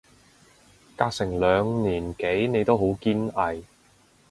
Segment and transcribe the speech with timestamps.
[0.97, 3.65] 隔成兩年幾你都好堅毅